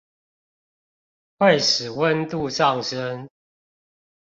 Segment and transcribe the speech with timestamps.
[1.37, 3.29] 會使溫度上昇